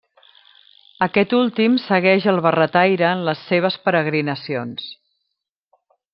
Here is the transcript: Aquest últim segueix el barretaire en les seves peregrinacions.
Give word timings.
Aquest 1.05 1.35
últim 1.39 1.75
segueix 1.83 2.25
el 2.33 2.41
barretaire 2.47 3.07
en 3.11 3.21
les 3.29 3.45
seves 3.51 3.79
peregrinacions. 3.85 4.89